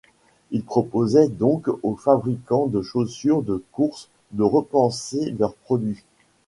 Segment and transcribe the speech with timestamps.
[0.49, 6.01] Ils proposaient donc aux fabricants de chaussures de courses de repenser leurs produits.